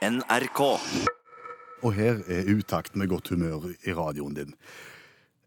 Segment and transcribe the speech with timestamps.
[0.00, 0.60] NRK.
[1.84, 4.54] Og her er utakt med godt humør i radioen din.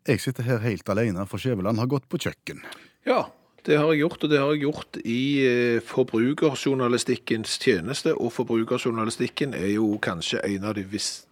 [0.07, 2.61] Jeg sitter her helt alene, for Skjæveland har gått på kjøkken.
[3.07, 3.25] Ja,
[3.65, 8.13] det har jeg gjort, og det har jeg gjort i eh, forbrukerjournalistikkens tjeneste.
[8.13, 10.85] Og forbrukerjournalistikken er jo kanskje en av de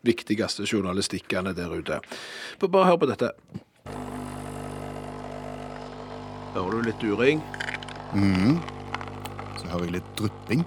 [0.08, 2.00] viktigste journalistikkene der ute.
[2.64, 3.34] Bare hør på dette.
[6.56, 7.44] Hører du litt uring?
[9.60, 10.66] Så hører jeg litt drypping.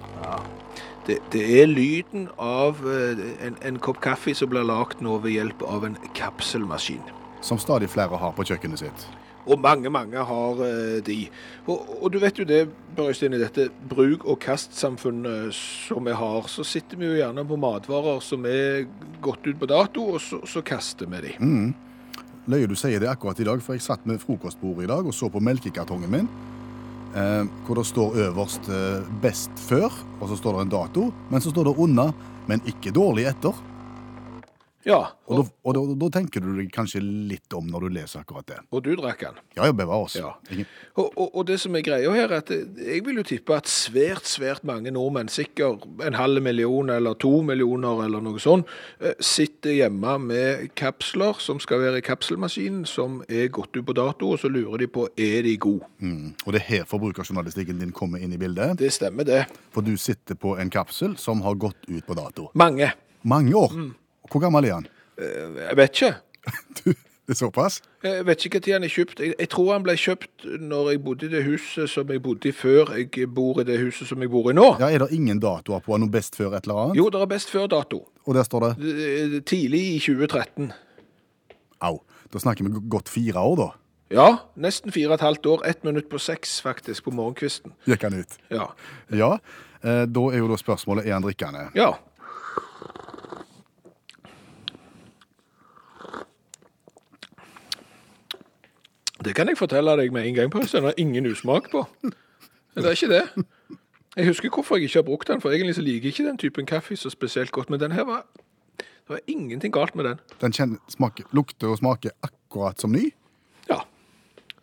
[1.06, 5.36] Det, det er lyden av eh, en, en kopp kaffe som blir lagd nå ved
[5.36, 7.02] hjelp av en kapselmaskin.
[7.44, 9.06] Som stadig flere har på kjøkkenet sitt.
[9.44, 11.18] Og mange, mange har eh, de.
[11.66, 12.62] Og, og du vet jo det,
[12.96, 17.44] Børre Øystein, i dette bruk- og kastsamfunnet som vi har, så sitter vi jo gjerne
[17.48, 18.86] på matvarer som er
[19.24, 21.36] gått ut på dato, og så, så kaster vi de.
[22.48, 25.16] Løye du sier det akkurat i dag, for jeg satt med frokostbordet i dag og
[25.16, 26.32] så på melkekartongen min.
[27.14, 31.12] Eh, hvor det står øverst eh, 'best før', og så står det en dato.
[31.30, 32.12] Men så står det 'unna',
[32.46, 33.54] men ikke 'dårlig etter'.
[34.84, 38.20] Ja, Og, og, da, og da, tenker du deg kanskje litt om når du leser
[38.20, 38.58] akkurat det.
[38.68, 39.38] og du drakk den.
[39.56, 39.70] Ja.
[40.20, 40.34] Ja.
[40.52, 40.66] Ingen,
[41.00, 43.70] Og, og, og det som er greia her, er at jeg vil jo tippe at
[43.70, 48.68] svært, svært mange nordmenn, sikkert en halv million eller to millioner eller noe sånt,
[49.00, 53.96] eh, sitter hjemme med kapsler som skal være i kapselmaskinen, som er gått ut på
[53.96, 55.88] dato, og så lurer de på er de gode.
[56.04, 56.34] mm.
[56.44, 58.76] Og det er her forbrukerjournalistikken din kommer inn i bildet.
[58.78, 59.44] Det stemmer, det.
[59.72, 62.50] For du sitter på en kapsel som har gått ut på dato.
[62.54, 62.92] Mange.
[63.24, 63.72] Mange år.
[63.72, 63.92] Mm.
[64.30, 64.86] Hvor gammel er han?
[65.18, 66.14] Eh, Jeg vet ikke.
[66.84, 67.78] Du, det er såpass?
[68.04, 69.20] Jeg vet ikke når han er kjøpt.
[69.24, 72.50] Jeg, jeg tror han ble kjøpt når jeg bodde i det huset som jeg bodde
[72.50, 74.66] i før jeg bor i det huset som jeg bor i nå.
[74.82, 76.98] Ja, Er det ingen datoer på noe best før et eller annet?
[77.00, 78.02] Jo, det er best før dato.
[78.26, 80.72] Og der står det Eh, Tidlig i 2013.
[81.80, 82.02] Au.
[82.32, 83.68] Da snakker vi godt fire år, da.
[84.14, 84.28] Ja,
[84.60, 85.62] nesten fire og et halvt år.
[85.66, 87.72] Ett minutt på seks, faktisk, på morgenkvisten.
[87.88, 88.36] Gikk han ut.
[88.52, 88.66] Ja.
[89.16, 89.30] Ja.
[89.84, 91.70] Eh, da er jo da spørsmålet er han drikkende.
[91.78, 91.94] ja.
[99.24, 101.86] Det kan jeg fortelle deg med en gang, på, Den er ingen usmak på.
[102.74, 103.44] Det er ikke det.
[104.16, 106.38] Jeg husker hvorfor jeg ikke har brukt den, for egentlig så liker jeg ikke den
[106.38, 108.26] typen kaffe så spesielt godt, men den her var
[108.78, 110.20] Det var ingenting galt med den.
[110.40, 113.10] Den kjenner, smaker, lukter og smaker akkurat som ny.
[113.68, 113.80] Ja.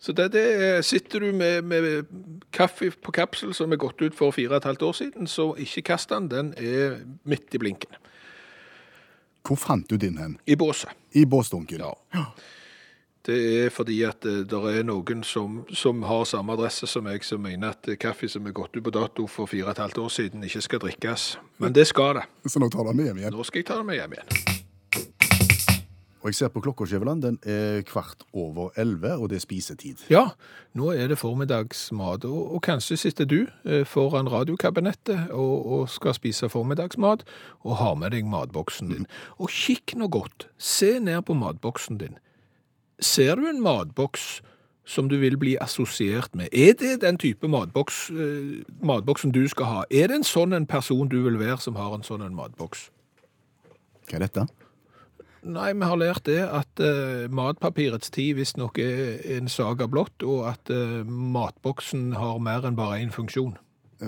[0.00, 2.04] Så det, det er- sitter du med, med
[2.52, 5.54] kaffe på kapsel som er gått ut for fire og et halvt år siden, så
[5.54, 6.28] ikke kast den.
[6.30, 7.90] Den er midt i blinken.
[9.46, 10.38] Hvor fant du din hen?
[10.46, 10.90] I båset.
[11.12, 11.78] I båsdunken?
[12.14, 12.24] Ja.
[13.22, 17.38] Det er fordi at det er noen som, som har samme adresse som meg, som
[17.44, 20.10] mener at kaffe som er gått ut på dato for fire og et halvt år
[20.10, 21.28] siden, ikke skal drikkes.
[21.62, 22.26] Men det skal det.
[22.50, 23.38] Så nå tar du den med hjem igjen.
[23.38, 24.58] Nå skal jeg ta det med hjem igjen.
[26.22, 30.04] Og jeg ser på klokka, Skjæveland, den er kvart over elleve, og det er spisetid.
[30.10, 30.28] Ja,
[30.78, 36.14] nå er det formiddagsmat, og, og kanskje sitter du eh, foran radiokabinettet og, og skal
[36.14, 37.26] spise formiddagsmat,
[37.66, 39.08] og har med deg matboksen din.
[39.42, 42.22] Og kikk nå godt, se ned på matboksen din.
[43.00, 44.42] Ser du en matboks
[44.84, 46.48] som du vil bli assosiert med?
[46.52, 49.84] Er det den type matboks, eh, matboksen du skal ha?
[49.90, 52.90] Er det en sånn en person du vil være som har en sånn en matboks?
[54.08, 54.46] Hva er dette?
[55.42, 60.46] Nei, vi har lært det at eh, matpapirets tid visstnok er en saga blått, og
[60.52, 63.56] at eh, matboksen har mer enn bare én funksjon.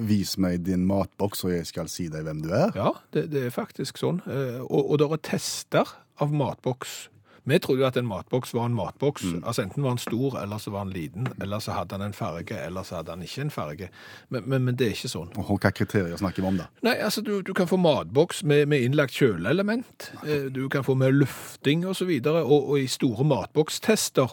[0.07, 2.71] Vis meg din matboks, og jeg skal si deg hvem du er.
[2.79, 4.23] Ja, det, det er faktisk sånn.
[4.31, 5.91] Eh, og, og det er tester
[6.23, 7.09] av matboks.
[7.47, 9.25] Vi trodde jo at en matboks var en matboks.
[9.45, 12.15] Altså Enten var den stor, eller så var den liten, eller så hadde den en
[12.17, 13.89] farge, eller så hadde den ikke en farge.
[14.33, 15.29] Men, men, men det er ikke sånn.
[15.37, 16.71] Og Hvilke kriterier snakker vi om da?
[16.87, 20.09] Nei, altså du, du kan få matboks med, med innlagt kjøleelement.
[20.25, 22.45] Eh, Du kan få med lufting og så videre.
[22.49, 24.33] Og, og i store matbokstester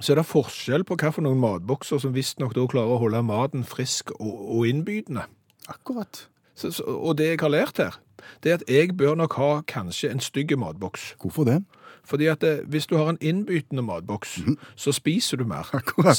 [0.00, 3.20] så er det forskjell på hva for noen matbokser som visstnok da klarer å holde
[3.24, 5.24] maten frisk og, og innbydende.
[5.70, 6.26] Akkurat.
[6.58, 7.96] Så, så, og det jeg har lært her,
[8.42, 11.14] det er at jeg bør nok ha kanskje en stygg matboks.
[11.22, 11.60] Hvorfor det?
[12.04, 14.38] Fordi at eh, hvis du har en innbytende matboks,
[14.76, 15.68] så spiser du mer,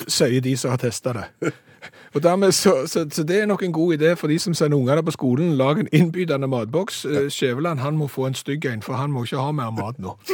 [0.07, 1.25] sier de som har testa det.
[2.15, 4.77] Og dermed så, så, så det er nok en god idé for de som sender
[4.77, 5.53] ungene på skolen.
[5.57, 7.05] Lag en innbydende matboks.
[7.05, 9.99] Eh, Skjæveland han må få en stygg en, for han må ikke ha mer mat
[9.99, 10.17] nå.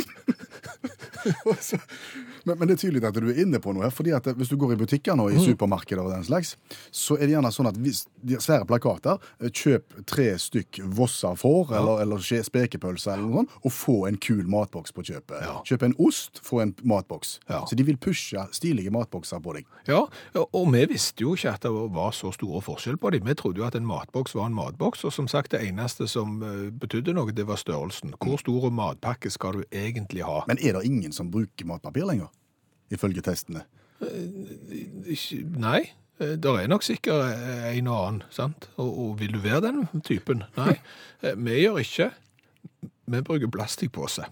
[2.45, 4.51] Men, men det er tydelig at du er inne på noe her, fordi at hvis
[4.51, 6.55] du går i butikker nå, i supermarkeder og den slags,
[6.91, 11.33] så er det gjerne sånn at hvis de svære plakater, eh, kjøp tre stykk Vossa
[11.37, 15.37] får, eller, eller spekepølse eller noe sånt, og få en kul matboks på kjøpet.
[15.43, 15.59] Ja.
[15.67, 17.37] Kjøp en ost, få en matboks.
[17.49, 17.61] Ja.
[17.69, 19.69] Så de vil pushe stilige matbokser på deg.
[19.89, 20.03] Ja,
[20.41, 23.27] og vi visste jo ikke at det var så store forskjell på dem.
[23.27, 26.41] Vi trodde jo at en matboks var en matboks, og som sagt, det eneste som
[26.45, 28.15] eh, betydde noe, det var størrelsen.
[28.21, 30.41] Hvor stor matpakke skal du egentlig ha?
[30.49, 32.30] Men er det ingen som bruker matpapir lenger?
[32.91, 33.65] Ifølge testene.
[34.01, 35.81] Nei.
[36.21, 38.69] Det Der er nok sikkert eh, en og annen, sant?
[38.77, 40.43] Og, og vil du være den typen?
[40.57, 40.75] Nei,
[41.23, 42.11] eh, vi gjør ikke.
[43.11, 44.27] Vi bruker plastikkpose.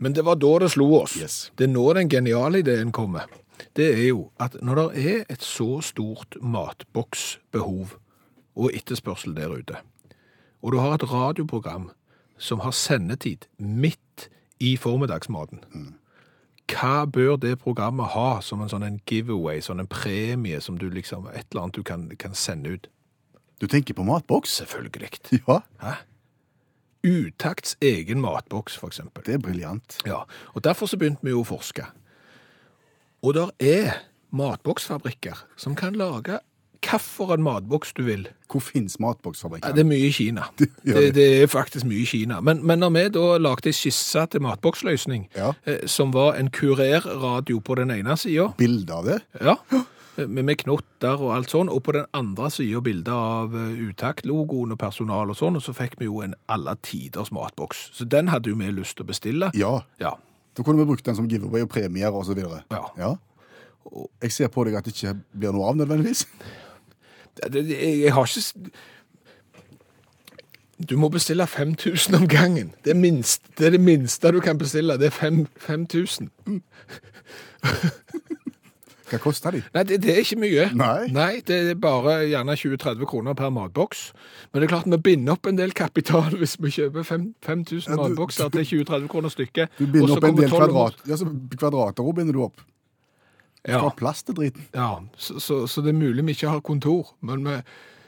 [0.00, 1.18] Men det var da det slo oss.
[1.20, 1.52] Yes.
[1.58, 3.28] Det er nå den geniale ideen kommer.
[3.76, 7.94] Det er jo at når det er et så stort matboksbehov
[8.56, 9.76] og etterspørsel der ute,
[10.62, 11.90] og du har et radioprogram
[12.40, 14.28] som har sendetid midt
[14.60, 15.60] i formiddagsmaten,
[16.70, 20.88] hva bør det programmet ha som en sånn en giveaway, sånn en premie som du
[20.90, 22.88] liksom, et eller annet du kan, kan sende ut?
[23.60, 24.60] Du tenker på matboks?
[24.62, 25.10] Selvfølgelig.
[25.46, 25.96] Ja, Hæ?
[27.00, 29.24] Utakts egen matboks, for eksempel.
[29.24, 29.98] det er briljant.
[30.04, 30.22] Ja,
[30.52, 31.86] og derfor så begynte vi jo å forske.
[33.24, 34.02] Og der er
[34.36, 36.38] matboksfabrikker som kan lage
[36.80, 38.26] hvilken matboks du vil.
[38.50, 38.96] Hvor fins
[39.68, 40.46] Ja, det er mye i Kina.
[40.58, 41.14] gjør Det, det.
[41.14, 42.40] det er faktisk mye i Kina.
[42.40, 45.52] Men, men når vi da lagde en skisse til matboksløsning, Ja.
[45.66, 49.20] eh, som var en kurerradio på den ene sida, Bilde av det?
[49.40, 49.56] ja,
[50.16, 54.72] med, med knotter og alt sånn, og på den andre sida bilder av eh, utakt-logoen
[54.74, 57.86] og personal og sånn, og så fikk vi jo en alle tiders matboks.
[57.96, 59.52] Så den hadde jo vi lyst til å bestille.
[59.56, 59.78] Ja.
[60.02, 60.16] Ja.
[60.56, 62.64] Da kunne vi brukt den som giveaway og premier videre.
[62.74, 62.88] Ja.
[62.98, 63.14] ja.
[64.22, 66.26] Jeg ser på deg at det ikke blir noe av nødvendigvis.
[67.52, 68.70] Jeg har ikke
[70.88, 72.70] Du må bestille 5000 om gangen.
[72.84, 74.96] Det minst, det er det minste du kan bestille.
[74.98, 76.30] Det er fem- 5000.
[79.10, 79.60] Hva koster de?
[79.74, 80.68] Nei, det, det er ikke mye.
[80.78, 81.08] Nei.
[81.10, 84.12] Nei det er bare gjerne 20-30 kroner per matboks.
[84.52, 87.96] Men det er klart vi binder opp en del kapital hvis vi kjøper 5000 Ja,
[87.98, 89.68] du- matbokser til 20-30 kroner stykket.
[89.80, 91.26] Du binder opp en del kvadrat, ja, så
[91.58, 92.62] kvadrater binder du opp.
[93.68, 94.64] Ja, har plass til driten.
[94.74, 97.14] ja så, så, så det er mulig vi ikke har kontor.
[97.20, 97.56] Men, vi,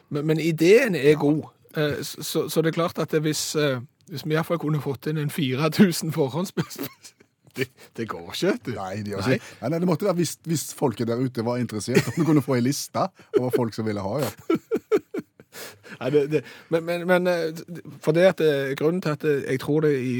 [0.09, 1.43] men, men ideen er god.
[1.77, 4.81] Eh, Så, så det er klart at hvis, eh, hvis vi i hvert fall kunne
[4.81, 7.15] fått inn en 4000 forhåndsbestilt
[7.57, 7.67] det,
[7.97, 8.53] det går ikke.
[8.67, 8.71] Du.
[8.77, 9.35] Nei, det, Nei.
[9.37, 9.45] ikke.
[9.61, 12.43] Nei, nei, det måtte være hvis, hvis folket der ute var interessert, om du kunne
[12.43, 13.05] få ei liste
[13.39, 14.19] over folk som ville ha.
[14.25, 14.31] ja.
[16.01, 16.41] Nei, det, det,
[16.73, 17.53] men, men, men eh,
[18.01, 20.15] for det at eh, grunnen til at jeg tror det i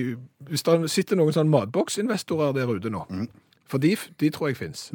[0.51, 3.07] Hvis det sitter noen sånn matboksinvestorer der ute nå,
[3.73, 4.91] for de, de tror jeg fins.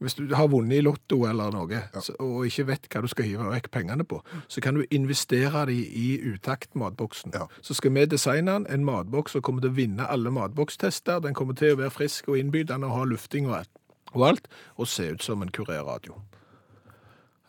[0.00, 3.26] Hvis du har vunnet i Lotto eller noe, så, og ikke vet hva du skal
[3.28, 7.34] hive vekk pengene på, så kan du investere de i utakt-matboksen.
[7.36, 7.44] Ja.
[7.60, 11.20] Så skal vi designe den, en matboks som kommer til å vinne alle matbokstester.
[11.20, 13.72] Den kommer til å være frisk og innbydende og ha lufting og alt,
[14.14, 14.48] og alt,
[14.80, 16.16] og se ut som en kurerradio.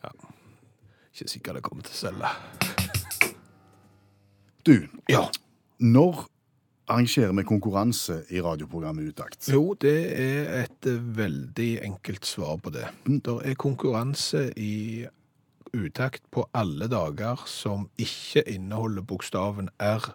[0.04, 0.12] Ja.
[1.14, 2.34] Ikke sikkert det kommer til å selge.
[4.68, 4.76] Du,
[5.08, 5.24] Ja.
[5.80, 6.26] når
[6.92, 9.48] arrangerer vi konkurranse i radioprogrammet Utakt?
[9.50, 12.86] Jo, det er et eh, veldig enkelt svar på det.
[13.06, 15.06] Det er konkurranse i
[15.72, 20.12] utakt på alle dager som ikke inneholder bokstaven R,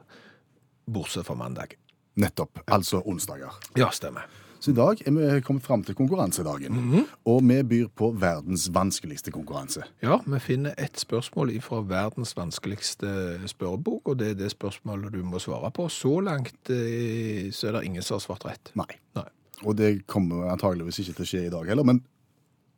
[0.86, 1.78] bortsett fra mandag.
[2.18, 2.62] Nettopp.
[2.68, 3.54] Altså onsdager.
[3.78, 4.26] Ja, stemmer.
[4.60, 7.06] Så i dag er vi kommet fram til konkurransedagen.
[7.30, 9.86] Og vi byr på verdens vanskeligste konkurranse.
[10.04, 13.10] Ja, vi finner et spørsmål fra verdens vanskeligste
[13.48, 15.88] spørrebok, og det er det spørsmålet du må svare på.
[15.94, 18.74] Så langt eh, så er det ingen som har svart rett.
[18.80, 18.90] Nei.
[19.18, 19.28] Nei.
[19.66, 21.88] Og det kommer antageligvis ikke til å skje i dag heller.
[21.88, 22.02] Men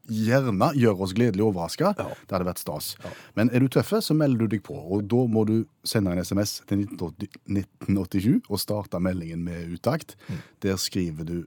[0.09, 1.93] gjerne gjør oss gledelig overraska.
[1.97, 2.07] Ja.
[2.25, 2.93] Det hadde vært stas.
[3.37, 4.75] Men er du tøffe, så melder du deg på.
[4.75, 10.15] Og da må du sende en SMS til 1987 og starte meldingen med utakt.
[10.63, 11.37] Der skriver du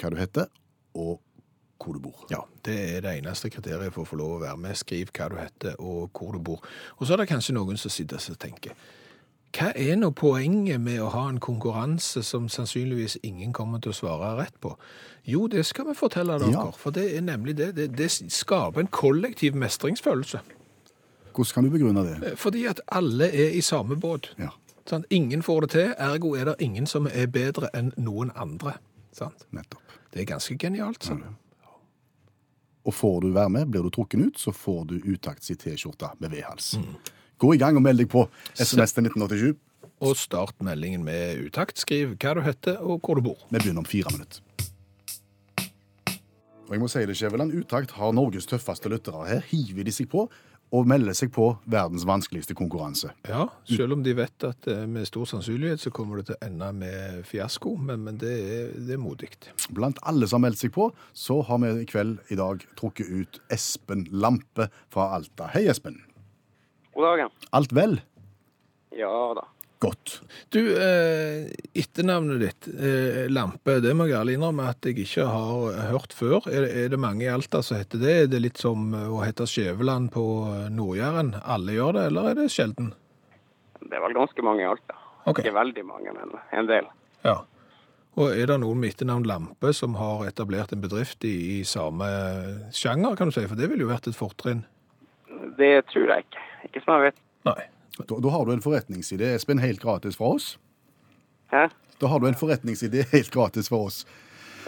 [0.00, 0.46] hva du heter,
[0.94, 1.20] og
[1.80, 2.24] hvor du bor.
[2.30, 4.76] Ja, det er det eneste kriteriet for å få lov å være med.
[4.76, 6.64] Skriv hva du heter og hvor du bor.
[6.98, 8.74] Og så er det kanskje noen som sitter og tenker,
[9.56, 13.96] hva er nå poenget med å ha en konkurranse som sannsynligvis ingen kommer til å
[13.96, 14.76] svare rett på?
[15.26, 16.70] Jo, det skal vi fortelle dere, Ja.
[16.70, 17.74] for det er nemlig det.
[17.74, 20.40] Det, det skaper en kollektiv mestringsfølelse.
[21.34, 22.14] Hvordan kan du begrunne det?
[22.32, 24.34] Eh, Fordi at alle er i samme båt.
[24.38, 24.50] Ja,
[24.90, 28.72] Sånn, Ingen får det til, ergo er det ingen som er bedre enn noen andre.
[29.12, 29.44] Sant?
[29.52, 29.82] nettopp.
[30.10, 31.20] Det er ganske genialt, Sånn.
[31.22, 31.36] du.
[32.88, 36.10] Og får du være med, blir du trukken ut, så får du Utakt sin T-skjorte
[36.18, 36.78] med V-hals.
[37.38, 38.24] Gå i gang og meld deg på
[38.56, 39.56] SMS til 1987.
[40.00, 41.76] Og start meldingen med utakt.
[41.78, 43.36] Skriv hva du heter og hvor du bor.
[43.50, 44.40] Vi begynner om fire minutter.
[46.70, 49.24] Og jeg må si det, Skjæveland, Utakt har Norges tøffeste lyttere.
[49.26, 50.24] Her hiver de seg på
[50.70, 53.10] og melder seg på verdens vanskeligste konkurranse.
[53.28, 56.46] Ja, selv om de vet at eh, med stor sannsynlighet så kommer det til å
[56.46, 59.32] ende med fiasko, men, men det, er, det er modig.
[59.74, 63.10] Blant alle som har meldt seg på, så har vi i kveld i dag trukket
[63.10, 65.50] ut Espen Lampe fra Alta.
[65.54, 65.98] Hei, Espen.
[66.94, 67.26] God dag.
[67.56, 67.98] Alt vel?
[68.94, 69.46] Ja da.
[69.80, 70.18] Godt.
[70.52, 75.78] Du, eh, etternavnet ditt, eh, Lampe, det må jeg ærlig innrømme at jeg ikke har
[75.88, 76.42] hørt før.
[76.52, 78.16] Er, det- det mange i Alta som heter det?
[78.22, 80.24] Er det litt som eh, å hete Skjæveland på
[80.70, 81.32] Nord-Jæren?
[81.44, 82.92] Alle gjør det, eller er det sjelden?
[83.80, 84.98] Det er vel ganske mange i Alta.
[85.26, 85.44] Okay.
[85.46, 86.84] Ikke veldig mange, men en del.
[87.24, 87.38] Ja.
[88.20, 92.04] Og er det noen med etternavn Lampe som har etablert en bedrift i, i samme
[92.74, 93.46] sjanger, kan du si?
[93.48, 94.64] For det ville jo vært et fortrinn.
[95.56, 96.44] Det tror jeg ikke.
[96.68, 97.20] Ikke som jeg vet.
[97.48, 97.62] Nei.
[98.08, 100.54] Da, da har du en forretningsidé, Espen, helt gratis fra oss.
[101.52, 101.68] Hæ?
[102.00, 104.04] Da har du en forretningsidé helt gratis for oss.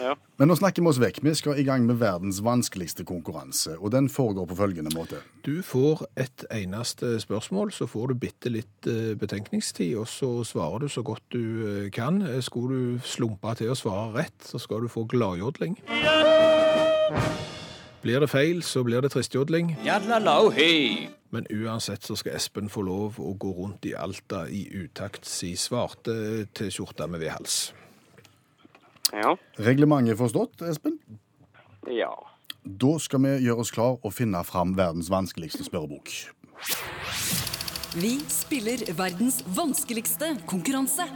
[0.01, 0.15] Ja.
[0.41, 1.19] Men nå snakker vi oss vekk.
[1.21, 5.19] Vi skal i gang med verdens vanskeligste konkurranse, og den foregår på følgende måte.
[5.45, 10.81] Du får et eneste spørsmål, så får du bitte litt eh, betenkningstid, og så svarer
[10.83, 11.43] du så godt du
[11.85, 12.23] eh, kan.
[12.25, 15.77] Eh, Skulle du slumpe til å svare rett, så skal du få gladjodling.
[18.03, 19.75] Blir det feil, så blir det tristjodling.
[21.33, 25.55] Men uansett så skal Espen få lov å gå rundt i Alta i utakt si
[25.57, 27.71] svarte T-skjorte med vedhals.
[29.13, 29.33] Ja.
[29.57, 30.99] Reglementet forstått, Espen?
[31.89, 32.13] Ja.
[32.63, 36.13] Da skal vi gjøre oss klar og finne fram verdens vanskeligste spørrebok.
[37.97, 41.09] Vi spiller verdens vanskeligste konkurranse.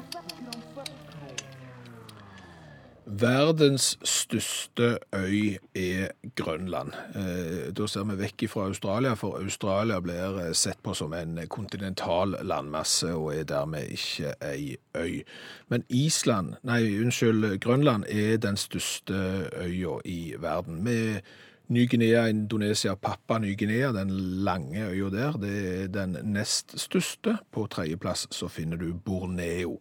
[3.10, 6.92] Verdens største øy er Grønland.
[7.16, 11.40] Eh, Da ser vi vekk fra Australia, for Australia blir eh, sett på som en
[11.48, 15.24] kontinental landmasse og er dermed ikke ei øy.
[15.70, 20.84] Men Island, nei, unnskyld, Grønland er den største øya i verden.
[20.84, 21.22] Med
[21.70, 24.10] Ny-Guinea, Indonesia, Pappa Ny-Guinea, den
[24.44, 27.38] lange øya der, det er den nest største.
[27.52, 29.80] På tredjeplass så finner du Borneo.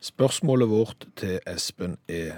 [0.00, 2.32] Spørsmålet vårt til Espen er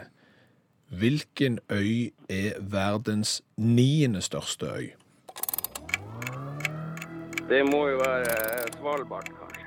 [0.89, 4.87] Hvilken øy er verdens niende største øy?
[7.49, 9.67] Det må jo være Svalbard, kanskje.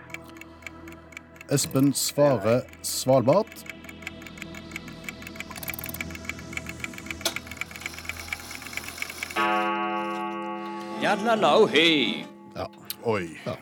[1.52, 3.74] Espen svarer Svalbard.
[12.56, 12.66] Ja.
[13.04, 13.28] Oi.
[13.46, 13.56] Ja.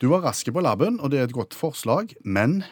[0.00, 2.62] Du var rask på labben, og det er et godt forslag, men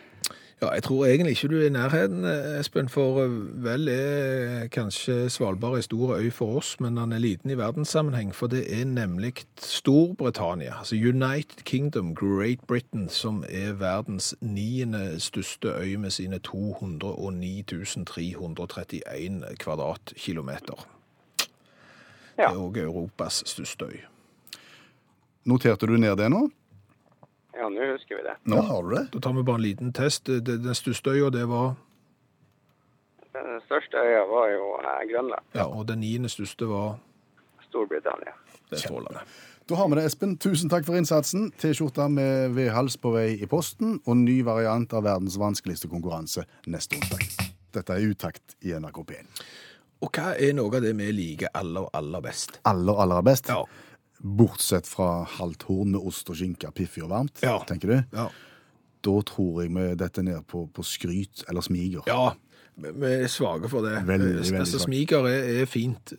[0.64, 2.24] ja, jeg tror egentlig ikke du er i nærheten,
[2.60, 3.32] Espen, for eh,
[3.64, 8.34] vel er kanskje Svalbard ei stor øy for oss, men han er liten i verdenssammenheng,
[8.34, 15.68] for det er nemlig Storbritannia, altså United Kingdom, Great Britain, som er verdens niende største
[15.68, 17.62] øy med sine 209
[18.06, 20.88] 331 kvadratkilometer.
[22.36, 23.98] Det er også Europas største øy.
[25.44, 26.48] noterte du ned det nå?
[27.54, 28.34] Ja, nå husker vi det.
[28.50, 29.04] Nå har du det.
[29.14, 30.26] Da tar vi bare en liten test.
[30.26, 31.74] Den største øya, det var
[33.34, 35.42] Den største øya var jo eh, Grønland.
[35.54, 36.98] Ja, og den niende største var
[37.68, 38.34] Storbritannia.
[38.70, 39.24] Det er strålende.
[39.68, 40.36] Da har vi det, Espen.
[40.38, 41.48] Tusen takk for innsatsen.
[41.58, 46.98] T-skjorta med vedhals på vei i posten, og ny variant av verdens vanskeligste konkurranse neste
[47.00, 47.24] onsdag.
[47.74, 49.40] Dette er Utakt i NRK P1.
[50.04, 52.58] Og hva er noe av det vi liker aller, aller best?
[52.68, 53.48] Aller, aller best.
[53.48, 53.62] Ja.
[54.24, 57.58] Bortsett fra halvt horn med ost og skinke, piffig og varmt, Ja.
[57.68, 57.98] tenker du?
[58.16, 58.28] Ja.
[59.04, 62.02] Da tror jeg vi detter ned på, på skryt eller smiger.
[62.08, 62.32] Ja,
[62.80, 64.00] vi er svake for det.
[64.08, 64.78] Veldig, Eh, veldig altså.
[64.82, 66.14] Smiger er, er fint.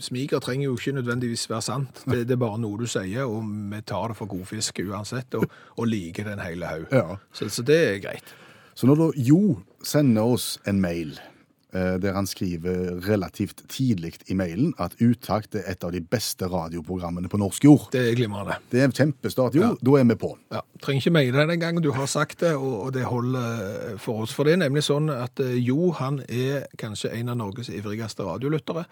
[0.00, 2.00] Smiger trenger jo ikke nødvendigvis være sant.
[2.08, 5.34] Det, det er bare noe du sier, og vi tar det for god fisk uansett,
[5.38, 5.44] og,
[5.76, 6.86] og liker den hele haug.
[6.90, 7.16] Ja.
[7.32, 8.32] Så, så det er greit.
[8.74, 11.28] Så når da Jo sender oss en mail eh,
[11.72, 17.30] der han skriver relativt tidlig i mailen at Utakt er et av de beste radioprogrammene
[17.30, 17.86] på norsk jord.
[17.94, 18.56] Det er glimrende.
[18.72, 19.62] Det er en kjempestart, jo.
[19.62, 19.70] Ja.
[19.78, 20.32] Da er vi på.
[20.52, 24.34] Ja, trenger ikke maile den gangen du har sagt det, og, det holder for oss.
[24.34, 28.26] For det er nemlig sånn at eh, Jo, han er kanskje en av Norges ivrigste
[28.26, 28.86] radiolyttere.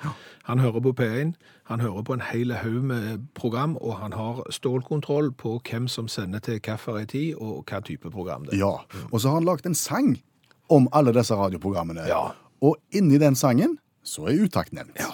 [0.48, 1.34] Han hører på P1,
[1.72, 6.08] han hører på en hel haug med program, og han har stålkontroll på hvem som
[6.08, 8.64] sender til hvilken tid, og hva type program det er.
[8.64, 9.04] Ja.
[9.10, 10.16] Og så har han lagd en sang
[10.68, 12.04] om alle disse radioprogrammene.
[12.08, 12.28] Ja.
[12.64, 14.96] Og inni den sangen så er Utakt nevnt.
[14.98, 15.12] Ja.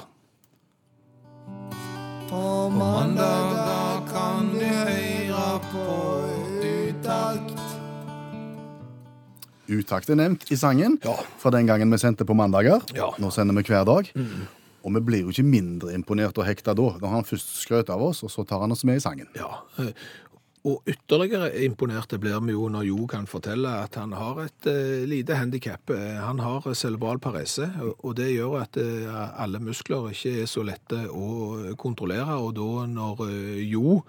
[2.28, 5.84] På mandager kan du høre på
[6.64, 7.52] utakt.
[9.68, 11.14] Utakt er nevnt i sangen Ja.
[11.38, 12.80] fra den gangen vi sendte på mandager.
[12.94, 13.10] Ja.
[13.18, 14.10] Nå sender vi hver dag.
[14.84, 18.02] Og vi blir jo ikke mindre imponert og hekta da, når han først skrøt av
[18.02, 19.28] oss, og så tar han oss med i sangen.
[19.34, 19.62] Ja,
[20.64, 25.04] og ytterligere imponerte blir vi jo når Jo kan fortelle at han har et uh,
[25.10, 25.90] lite handikap.
[25.92, 27.66] Eh, Han har cerebral parese,
[28.02, 32.86] og- det gjør at uh, alle muskler ikke er så lette å kontrollere, og da
[32.86, 34.02] når uh, Jo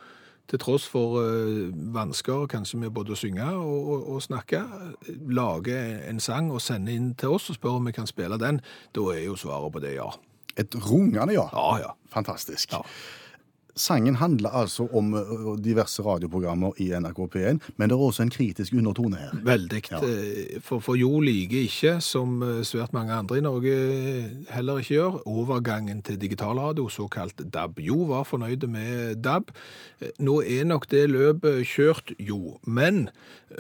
[0.48, 1.18] til tross for
[1.74, 4.60] vansker kanskje med både å synge og, og, og snakke,
[5.34, 8.60] lager en sang og sender inn til oss og spør om vi kan spille den,
[8.94, 10.06] da er jo svaret på det ja.
[10.56, 11.48] Et rungende ja.
[11.52, 11.90] Ja, ja.
[12.14, 12.72] Fantastisk.
[12.78, 12.84] Ja.
[13.76, 15.10] Sangen handler altså om
[15.60, 19.34] diverse radioprogrammer i NRK P1, men det er også en kritisk undertone her.
[19.44, 19.82] Veldig.
[19.92, 20.00] Ja.
[20.00, 23.74] eh, For, for Jo liker ikke, som eh, svært mange andre i Norge
[24.56, 27.82] heller ikke gjør, overgangen til digitalradio, såkalt DAB.
[27.84, 29.52] Jo var fornøyd med DAB.
[30.00, 32.56] Eh, Nå er nok det løpet kjørt, jo.
[32.64, 33.10] Men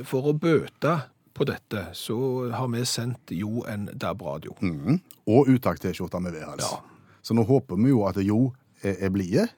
[0.07, 0.95] for å bøte
[1.35, 2.15] på dette, så
[2.55, 4.55] har vi sendt Jo en DAB-radio.
[4.63, 5.01] Mhm.
[5.27, 6.63] Og utakt-T-skjorte med vedhals.
[6.71, 6.79] Ja.
[7.25, 8.53] Så nå håper vi jo at Jo
[8.83, 9.49] er, er blide,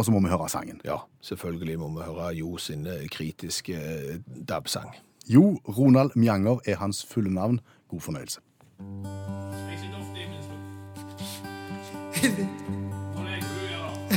[0.00, 0.80] og så må vi høre sangen.
[0.84, 4.94] Ja, selvfølgelig må vi høre Jo sin eh, kritiske eh, DAB-sang.
[5.28, 7.60] Jo Ronald Mjanger er hans fulle navn.
[7.88, 8.40] God fornøyelse.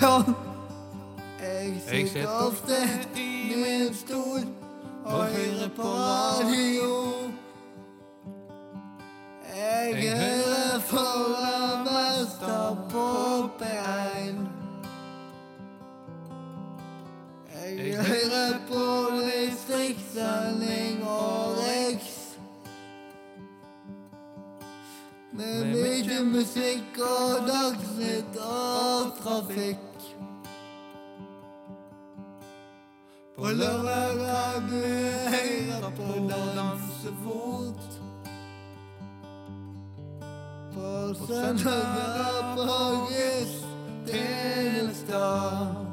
[0.01, 0.23] Ja.
[1.41, 2.79] Jeg sitter ofte
[3.15, 4.47] i min stol
[5.05, 6.91] og hører på radio.
[9.55, 13.12] Jeg hører foran mester på
[18.73, 22.37] på distriktssending og Riks.
[25.33, 29.79] Med mye musikk og dagsnytt og trafikk.
[33.37, 34.83] På lørdag kan du
[35.35, 37.83] høre på dansefot.
[40.73, 40.89] På
[41.27, 42.73] søndag på
[43.09, 45.92] gudstjenester.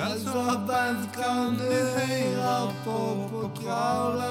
[0.00, 4.30] Kazwa pędką, gdy hejra popokrała.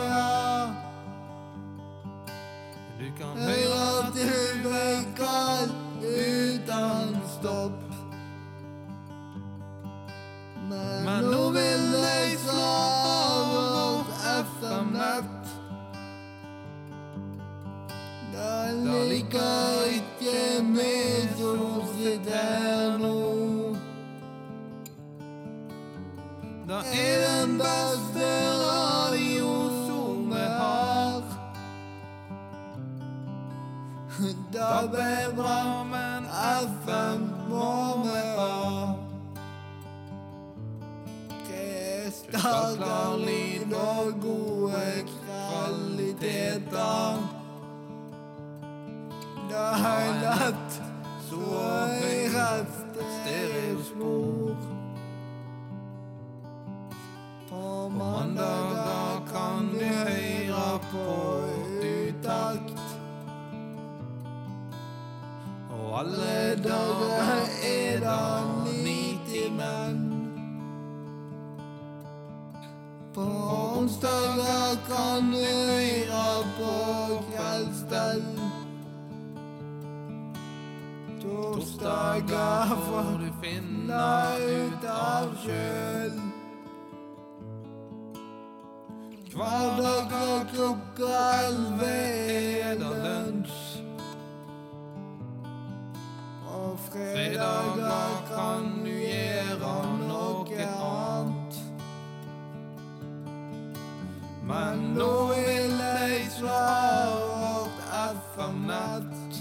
[42.32, 46.60] Krystallklar lyd og gode kvaliteter.
[49.50, 50.76] Det er lett
[51.30, 51.46] så
[52.36, 52.76] rett
[53.16, 54.58] stereospor.
[57.50, 61.08] På mandager kan du høre på
[61.82, 62.86] utakt.
[65.70, 68.30] Og alle dager er det
[68.86, 70.09] nitimen.
[73.20, 73.26] På
[73.80, 76.76] onsdager kan du høre på
[77.32, 78.22] kveldsstell.
[81.22, 84.06] Torsdager får du finne
[84.40, 86.16] ut av sjøl.
[89.36, 91.94] Hverdager klokka elleve
[92.72, 93.62] er det lunsj.
[96.56, 99.99] Og fredager kan du gjøre
[104.50, 107.82] Men nå vil jeg svare vårt
[108.34, 109.36] FM-nett.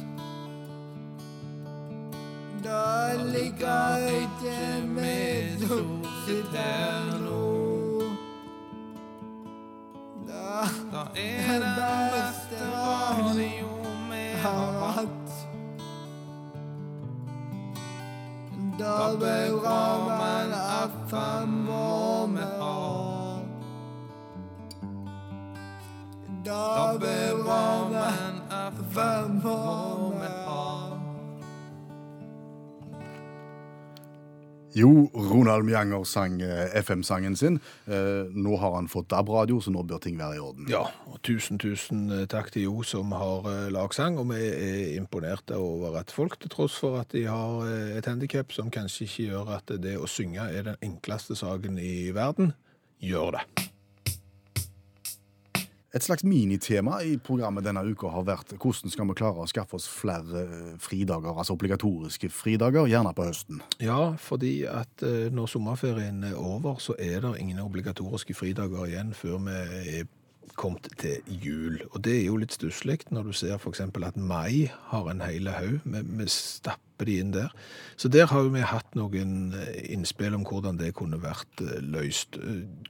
[2.67, 4.59] Det liker ikke
[4.99, 5.15] vi
[5.63, 5.95] som
[6.27, 7.41] sitter her nå.
[10.29, 11.81] Det er den
[12.13, 13.73] beste radio
[14.11, 15.33] vi har hatt.
[18.79, 19.81] Det blir bra,
[20.13, 20.53] men
[26.59, 28.43] Det blir bra, men
[28.83, 29.89] FM må.
[34.79, 37.57] Jo, Ronald Mjanger sang eh, FM-sangen sin.
[37.87, 40.69] Eh, nå har han fått DAB-radio, så nå bør ting være i orden.
[40.71, 44.19] Ja, og tusen, tusen eh, takk til Jo som har lagsang.
[44.19, 47.67] og vi er imponerte over at folk, til tross for at de har
[47.99, 52.13] et handikap som kanskje ikke gjør at det å synge er den enkleste saken i
[52.15, 52.53] verden,
[53.01, 53.69] gjør det.
[55.99, 59.75] Et slags minitema i programmet denne uka har vært hvordan skal vi klare å skaffe
[59.75, 63.65] oss flere eh, fridager, altså obligatoriske fridager, gjerne på høsten.
[63.83, 69.11] Ja, fordi at eh, når sommerferien er over, så er det ingen obligatoriske fridager igjen
[69.17, 69.57] før vi
[69.97, 70.07] er
[70.59, 71.81] kommet til jul.
[71.91, 75.57] Og det er jo litt stusslig når du ser eksempel at mai har en hele
[75.59, 75.81] haug.
[75.83, 77.51] Vi, vi stapper de inn der.
[77.99, 82.39] Så der har vi hatt noen eh, innspill om hvordan det kunne vært løst.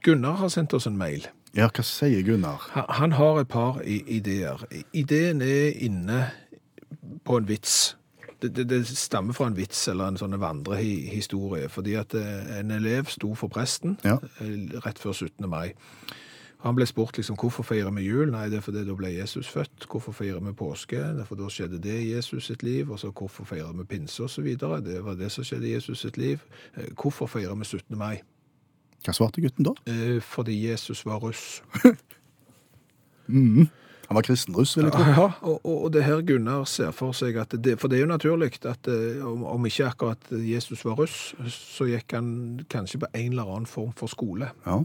[0.05, 1.25] Gunnar har sendt oss en mail.
[1.57, 2.67] Ja, hva sier Gunnar?
[2.75, 4.61] Han, han har et par ideer.
[4.93, 6.27] Ideen er inne
[7.25, 7.95] på en vits.
[8.41, 12.71] Det, det, det stammer fra en vits eller en sånn vandrehistorie, fordi at eh, en
[12.71, 14.15] elev sto for presten Ja.
[14.39, 15.49] eh, rett før 17.
[15.49, 15.73] mai.
[16.63, 18.31] Han ble spurt liksom, hvorfor feirer vi jul?
[18.31, 19.85] Nei, det er fordi da ble Jesus født.
[19.91, 20.97] Hvorfor feirer vi påske?
[21.15, 22.91] Det er for da skjedde det i Jesus sitt liv.
[22.91, 24.81] Og så hvorfor feirer vi pinse videre?
[24.83, 26.43] Det var det som skjedde i Jesus sitt liv.
[26.77, 27.97] Eh, Hvorfor feirer vi 17.
[27.97, 28.19] mai?
[29.05, 29.73] Hva svarte gutten da?
[29.87, 31.61] eh, fordi Jesus var russ.
[33.29, 35.03] Han var kristenruss, vil jeg tro.
[35.05, 38.07] Ja, og, og og det her Gunnar ser for seg at det, For det er
[38.07, 42.31] jo naturlig at eh, om, om ikke akkurat Jesus var russ, så gikk han
[42.69, 44.49] kanskje på en eller annen form for skole.
[44.65, 44.79] Ja.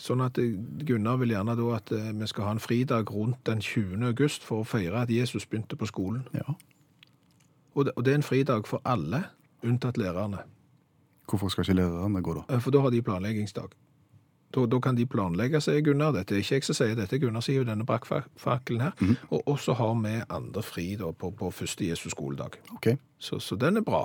[0.00, 0.56] Sånn at eh,
[0.88, 4.00] Gunnar vil gjerne da at vi skal ha en fridag rundt den 20.
[4.08, 6.24] august for å feire at Jesus begynte på skolen.
[6.32, 6.56] ja.
[7.74, 9.24] Og det, og det er en fridag for alle,
[9.66, 10.44] unntatt lærerne.
[11.30, 12.44] Hvorfor skal ikke lærerne gå, da?
[12.54, 13.72] Eh, For da har de planleggingsdag.
[14.54, 16.12] Da, da kan de planlegge, sier Gunnar.
[16.14, 18.92] Dette er ikke jeg som sier dette, Gunnar sier jo denne brakkfakkelen her.
[19.34, 22.60] Og, og så har vi andre fri da på, på første Jesus skoledag.
[22.76, 22.92] Ok.
[23.18, 24.04] Så, så den er bra.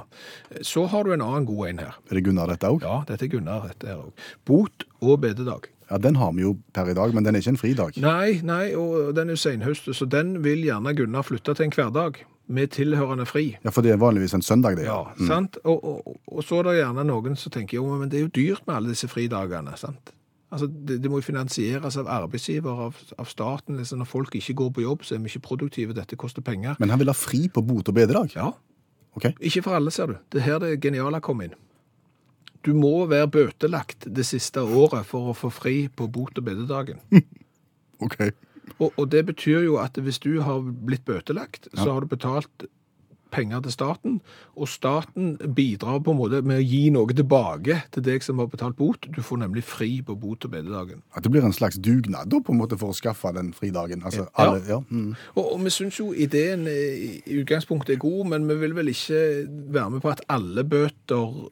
[0.49, 1.99] Eh, Så har du en annen god en her.
[2.09, 2.81] Er det Gunnar dette òg?
[2.81, 4.25] Ja, dette er Gunnar, dette her òg.
[4.49, 5.69] Bot og bededag.
[5.91, 7.95] Ja, den har vi jo per i dag, men den er ikke en fridag.
[8.01, 11.73] Nei, nei, og den er jo senhøstet, så den vil gjerne Gunnar flytte til en
[11.77, 13.51] hverdag med tilhørende fri.
[13.63, 14.87] Ja, for det er vanligvis en søndag, det.
[14.87, 15.59] Ja, sant?
[15.63, 18.31] Og, og, og så er det gjerne noen som tenker, jo, men det er jo
[18.33, 20.13] dyrt med alle disse fridagene, sant?
[20.49, 23.77] Altså, det, det må jo finansieres av arbeidsgiver, av, av staten.
[23.77, 23.99] Liksom.
[24.01, 25.93] Når folk ikke går på jobb, så er vi ikke produktive.
[25.93, 26.73] Dette koster penger.
[26.81, 28.33] Men han vil ha fri på bot og bededag?
[28.35, 28.49] Ja,
[29.17, 29.25] Ok.
[29.41, 30.15] ikke for alle, ser du.
[30.33, 31.53] Det er her det geniale kom inn.
[32.65, 37.01] Du må være bøtelagt det siste året for å få fri på bot- og bededagen.
[37.99, 38.15] Ok.
[38.79, 42.69] Og, og det betyr jo at hvis du har blitt bøtelagt, så har du betalt
[43.29, 44.15] penger til staten,
[44.57, 48.49] og staten bidrar på en måte med å gi noe tilbake til deg som har
[48.49, 49.05] betalt bot.
[49.13, 51.03] Du får nemlig fri på bot- og bededagen.
[51.13, 54.01] At det blir en slags dugnad da, på en måte for å skaffe den fridagen.
[54.03, 54.33] Altså, Ja.
[54.33, 54.79] alle, ja.
[54.89, 55.15] Mm.
[55.35, 59.21] Og, og vi syns jo ideen i utgangspunktet er god, men vi vil vel ikke
[59.77, 61.49] være med på at alle bøter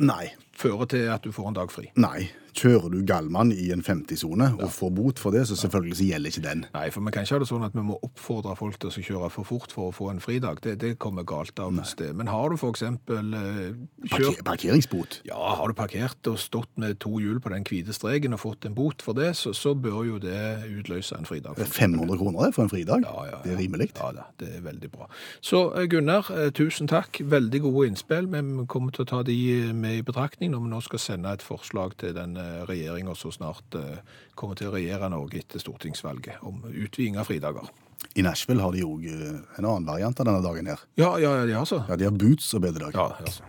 [0.00, 0.30] Nei.
[0.60, 1.90] Fører til at du får en dag fri.
[2.00, 2.28] Nei.
[2.56, 6.32] Kjører du gallmann i en 50-sone og får bot for det, så selvfølgelig så gjelder
[6.32, 6.64] ikke den.
[6.74, 9.04] Nei, for vi kan ikke ha det sånn at vi må oppfordre folk til å
[9.06, 10.62] kjøre for fort for å få en fridag.
[10.64, 12.10] Det, det kommer galt av hvis det.
[12.18, 13.78] Men har du eksempel eh,
[14.10, 15.20] Parker, parkeringsbot.
[15.28, 18.66] Ja, har du parkert og stått med to hjul på den hvite streken og fått
[18.68, 21.58] en bot for det, så, så bør jo det utløse en fridag.
[21.60, 23.06] Er 500 kroner det for en fridag.
[23.06, 23.40] Ja, ja.
[23.46, 23.90] Det er rimelig.
[23.94, 25.08] Ja da, det er veldig bra.
[25.44, 27.22] Så eh, Gunnar, eh, tusen takk.
[27.30, 28.28] Veldig gode innspill.
[28.30, 29.38] Vi kommer til å ta de
[29.76, 32.36] med i betraktning når vi nå skal sende et forslag til den
[32.68, 34.00] regjeringa som snart eh,
[34.38, 37.70] kommer til å regjere Norge etter stortingsvalget om utviding av fridager.
[38.16, 40.80] I Nashville har de òg en annen variant av denne dagen her.
[40.98, 41.82] Ja, ja, ja, ja, altså.
[41.88, 42.96] Ja, De har boots og bededag.
[42.96, 43.44] Ja, altså.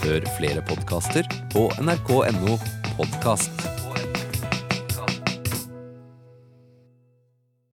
[0.00, 2.56] Hør flere podkaster på nrk.no
[2.96, 3.79] podkast.